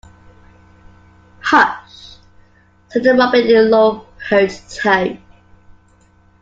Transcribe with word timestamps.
Hush!’ 1.43 2.15
said 2.89 3.03
the 3.03 3.13
Rabbit 3.13 3.45
in 3.45 3.55
a 3.55 3.61
low, 3.61 4.07
hurried 4.29 4.49
tone. 4.67 5.21